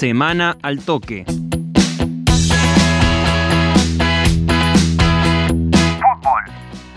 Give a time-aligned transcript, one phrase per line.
[0.00, 1.26] Semana al toque.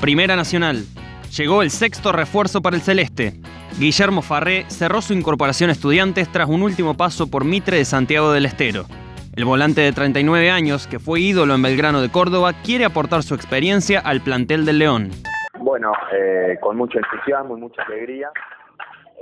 [0.00, 0.84] Primera Nacional.
[1.36, 3.40] Llegó el sexto refuerzo para el Celeste.
[3.76, 8.30] Guillermo Farré cerró su incorporación a estudiantes tras un último paso por Mitre de Santiago
[8.30, 8.84] del Estero.
[9.34, 13.34] El volante de 39 años, que fue ídolo en Belgrano de Córdoba, quiere aportar su
[13.34, 15.10] experiencia al plantel del León.
[15.58, 18.30] Bueno, eh, con mucho entusiasmo y mucha alegría,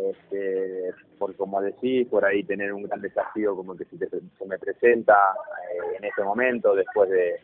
[0.09, 4.09] este, porque como decís, por ahí tener un gran desafío como el que se,
[4.47, 5.15] me presenta
[5.73, 7.35] eh, en este momento, después de,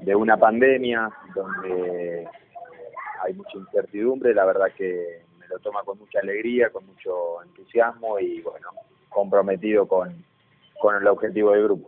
[0.00, 2.26] de una pandemia donde
[3.22, 8.18] hay mucha incertidumbre, la verdad que me lo toma con mucha alegría, con mucho entusiasmo
[8.18, 8.68] y bueno,
[9.08, 10.24] comprometido con,
[10.80, 11.86] con el objetivo del grupo.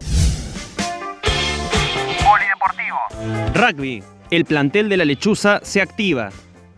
[2.28, 2.98] Polideportivo.
[3.54, 4.02] Rugby.
[4.28, 6.30] El plantel de la lechuza se activa.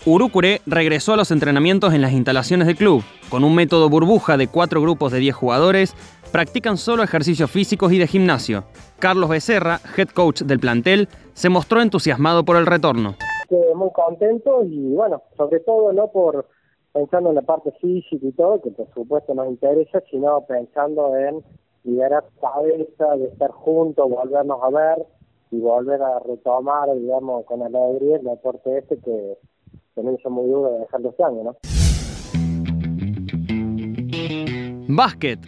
[0.06, 3.02] Urucure regresó a los entrenamientos en las instalaciones del club.
[3.30, 5.94] Con un método burbuja de cuatro grupos de 10 jugadores,
[6.32, 8.64] practican solo ejercicios físicos y de gimnasio.
[8.98, 13.14] Carlos Becerra, head coach del plantel, se mostró entusiasmado por el retorno
[13.74, 16.46] muy contento y bueno, sobre todo no por
[16.92, 21.42] pensando en la parte física y todo, que por supuesto nos interesa, sino pensando en
[21.84, 25.06] liberar cabeza, de estar juntos, volvernos a ver
[25.50, 29.38] y volver a retomar, digamos, con alegría el deporte este que,
[30.02, 31.56] me hizo muy duro de dejarlo este año, ¿no?
[34.88, 35.38] Básquet.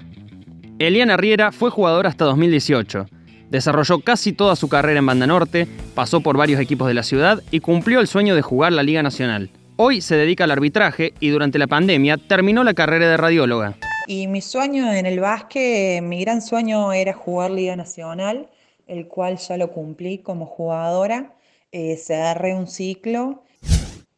[0.79, 3.07] Eliana Riera fue jugadora hasta 2018.
[3.51, 7.43] Desarrolló casi toda su carrera en Banda Norte, pasó por varios equipos de la ciudad
[7.51, 9.51] y cumplió el sueño de jugar la Liga Nacional.
[9.77, 13.77] Hoy se dedica al arbitraje y durante la pandemia terminó la carrera de radióloga.
[14.07, 18.49] Y mi sueño en el básquet, mi gran sueño era jugar Liga Nacional,
[18.87, 21.35] el cual ya lo cumplí como jugadora.
[21.73, 23.43] Eh, cerré un ciclo.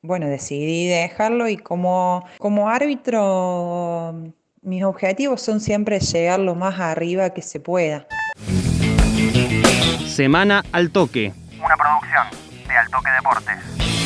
[0.04, 4.12] Bueno, decidí dejarlo y como, como árbitro,
[4.60, 8.08] mis objetivos son siempre llegar lo más arriba que se pueda.
[10.08, 11.32] Semana al Toque.
[11.64, 12.26] Una producción
[12.66, 14.01] de Al Toque Deportes.